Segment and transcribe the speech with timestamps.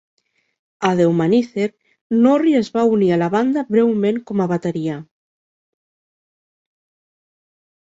[0.87, 1.67] A "Dehumanizer"
[2.23, 4.97] Norri es va unir a la banda breument com a bateria.